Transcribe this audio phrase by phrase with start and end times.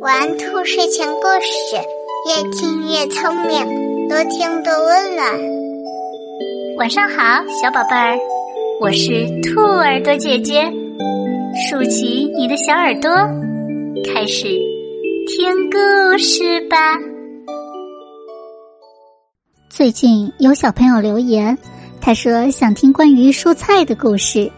[0.00, 1.76] 玩兔睡前故事，
[2.28, 5.26] 越听越聪明，多听多温暖。
[6.76, 8.18] 晚上好，小宝贝儿，
[8.82, 10.70] 我是兔耳朵姐姐，
[11.66, 13.10] 竖起你的小耳朵，
[14.12, 14.48] 开始
[15.28, 16.76] 听故事吧。
[19.70, 21.56] 最近有小朋友留言，
[22.02, 24.52] 他说想听关于蔬菜的故事，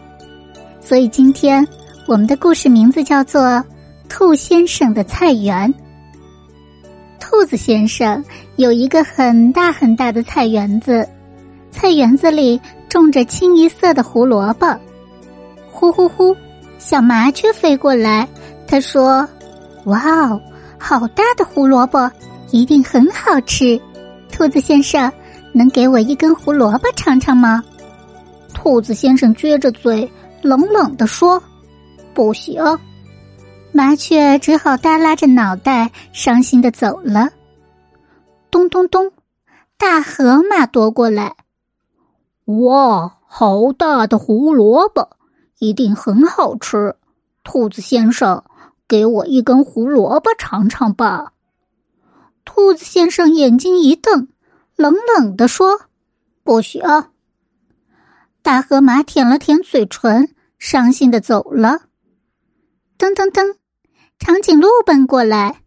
[0.81, 1.65] 所以今天
[2.07, 3.63] 我们的故事名字叫做。
[4.09, 5.73] 兔先生的菜园。
[7.19, 8.23] 兔子先生
[8.55, 11.07] 有一个很大很大的菜园子，
[11.71, 14.75] 菜园子里种着清一色的胡萝卜。
[15.69, 16.35] 呼呼呼，
[16.79, 18.27] 小麻雀飞过来，
[18.65, 19.27] 他说
[19.85, 19.99] ：“哇
[20.29, 20.41] 哦，
[20.79, 22.09] 好大的胡萝卜，
[22.51, 23.79] 一定很好吃。
[24.31, 25.11] 兔子先生，
[25.51, 27.63] 能给我一根胡萝卜尝尝吗？”
[28.53, 30.09] 兔子先生撅着嘴，
[30.41, 31.41] 冷冷的说
[32.15, 32.59] ：“不行。”
[33.77, 37.29] 麻雀只好耷拉着脑袋，伤心的走了。
[38.49, 39.11] 咚咚咚，
[39.77, 41.35] 大河马夺过来。
[42.45, 45.11] 哇，好大的胡萝卜，
[45.59, 46.95] 一定很好吃。
[47.43, 48.43] 兔子先生，
[48.87, 51.33] 给我一根胡萝卜尝尝吧。
[52.45, 54.29] 兔子先生眼睛一瞪，
[54.75, 55.81] 冷冷的说
[56.43, 56.81] ：“不行。”
[58.41, 61.81] 大河马舔了舔嘴唇，伤心的走了。
[62.97, 63.55] 噔噔噔。
[64.19, 65.61] 长颈鹿奔过来，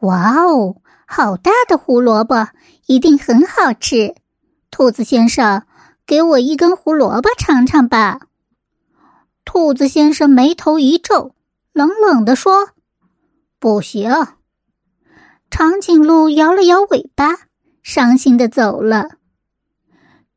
[0.00, 2.48] 哇哦，好大的胡萝卜，
[2.86, 4.14] 一定很好吃。
[4.70, 5.64] 兔子先生，
[6.06, 8.20] 给我一根胡萝卜尝尝吧。
[9.44, 11.34] 兔子先生眉头一皱，
[11.72, 12.70] 冷冷的说
[13.58, 14.10] ：“不行。”
[15.50, 17.30] 长颈鹿摇了摇尾巴，
[17.82, 19.10] 伤心的走了。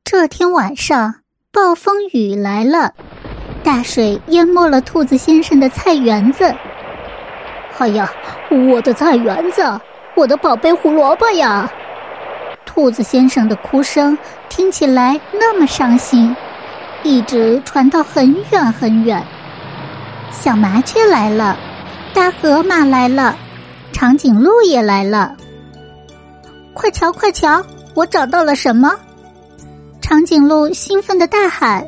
[0.04, 2.94] 这天晚上，暴风雨来了，
[3.64, 6.56] 大水淹没了兔子先生的菜园子。
[7.80, 8.12] 哎呀，
[8.72, 9.64] 我的菜园子，
[10.14, 11.72] 我的宝贝胡萝卜呀！
[12.66, 14.17] 兔子先生的哭声
[14.50, 16.36] 听起来那么伤心，
[17.04, 19.26] 一直传到很远很远。
[20.30, 21.58] 小麻雀来了，
[22.14, 23.34] 大河马来了，
[23.94, 25.34] 长颈鹿也来了。
[26.73, 27.64] 快瞧快瞧，
[27.94, 28.94] 我找到了什么？
[30.02, 31.88] 长颈鹿兴奋的大喊。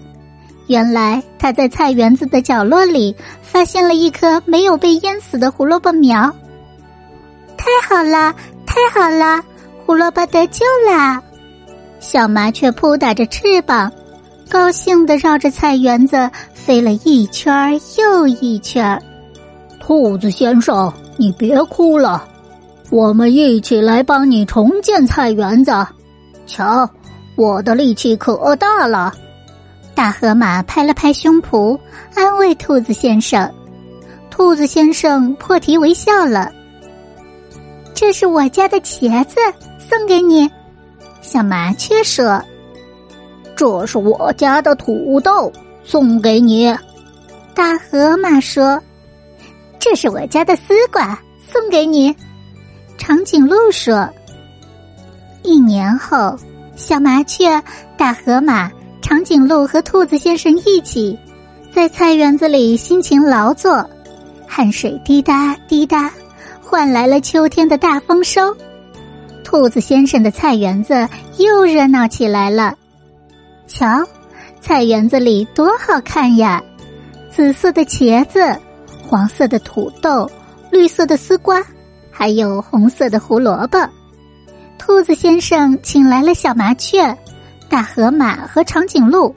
[0.71, 6.33] 原来他在菜园子的角落里发现了一颗没有被淹死的胡萝卜苗。
[7.57, 8.33] 太好了，
[8.65, 9.43] 太好了，
[9.85, 11.21] 胡萝卜得救啦！
[11.99, 13.91] 小麻雀扑打着翅膀，
[14.49, 18.97] 高兴的绕着菜园子飞了一圈又一圈。
[19.77, 22.25] 兔子先生，你别哭了，
[22.89, 25.73] 我们一起来帮你重建菜园子。
[26.47, 26.89] 瞧，
[27.35, 29.13] 我的力气可大了。
[30.01, 31.79] 大河马拍了拍胸脯，
[32.15, 33.47] 安慰兔子先生。
[34.31, 36.51] 兔子先生破涕为笑了。
[37.93, 39.35] 这是我家的茄子，
[39.77, 40.49] 送给你。
[41.21, 42.43] 小麻雀说
[43.55, 45.53] ：“这是我家的土豆，
[45.83, 46.75] 送给你。”
[47.53, 48.81] 大河马说
[49.77, 51.15] ：“这是我家的丝瓜，
[51.47, 52.11] 送给你。”
[52.97, 54.09] 长颈鹿说
[55.45, 56.35] ：“一年后，
[56.75, 57.61] 小麻雀、
[57.95, 58.67] 大河马。”
[59.21, 61.15] 长颈鹿和兔子先生一起
[61.71, 63.87] 在菜园子里辛勤劳作，
[64.47, 66.11] 汗水滴答滴答，
[66.59, 68.51] 换来了秋天的大丰收。
[69.43, 72.75] 兔子先生的菜园子又热闹起来了。
[73.67, 74.03] 瞧，
[74.59, 76.59] 菜园子里多好看呀！
[77.29, 78.59] 紫色的茄子，
[79.07, 80.27] 黄色的土豆，
[80.71, 81.61] 绿色的丝瓜，
[82.09, 83.87] 还有红色的胡萝卜。
[84.79, 87.15] 兔子先生请来了小麻雀。
[87.71, 89.33] 大河马和长颈鹿，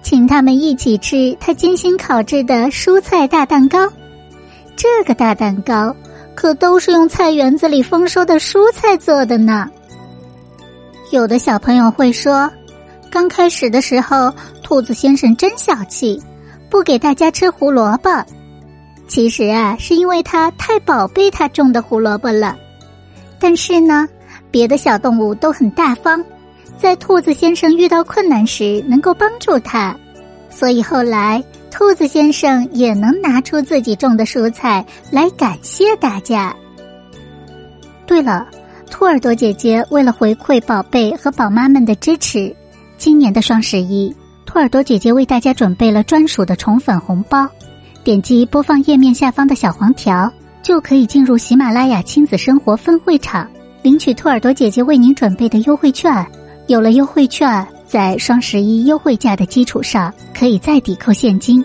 [0.00, 3.86] 请他们一起吃他精心烤制的蔬菜大蛋糕。
[4.74, 5.94] 这个大蛋糕
[6.34, 9.68] 可都是用菜园子里丰收的蔬菜做的呢。
[11.12, 12.50] 有的小朋友会说，
[13.10, 14.32] 刚开始的时候，
[14.62, 16.18] 兔子先生真小气，
[16.70, 18.08] 不给大家吃胡萝卜。
[19.06, 22.56] 其实啊，是因为他太宝贝他种的胡萝卜了。
[23.38, 24.08] 但是呢，
[24.50, 26.24] 别的小动物都很大方。
[26.78, 29.96] 在兔子先生遇到困难时，能够帮助他，
[30.50, 36.54] 所以后来兔子先生也能拿出自己种的蔬菜来感谢大家。
[38.06, 38.46] 对了，
[38.90, 42.54] 兔耳朵姐姐为了回馈宝贝和宝妈们的支持，
[42.98, 44.14] 今年的双十一，
[44.44, 47.48] 兔耳朵姐姐为大家准备了专属的宠粉红包。
[48.04, 50.32] 点击播放页面下方的小黄条，
[50.62, 53.50] 就可以进入喜马拉雅亲子生活分会场，
[53.82, 56.24] 领取兔耳朵姐姐为您准备的优惠券。
[56.68, 61.64] 有了优惠券，在双十一优惠价的基础上，可以再抵扣现金。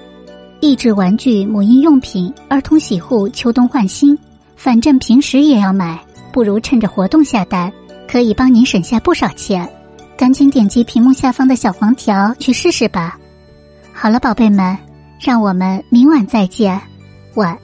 [0.60, 4.16] 益智玩具、母婴用品、儿童洗护、秋冬换新，
[4.56, 6.00] 反正平时也要买，
[6.32, 7.72] 不如趁着活动下单，
[8.08, 9.68] 可以帮您省下不少钱。
[10.16, 13.18] 赶紧点击屏幕下方的小黄条去试试吧。
[13.92, 14.78] 好了，宝贝们，
[15.20, 16.80] 让我们明晚再见，
[17.34, 17.58] 晚。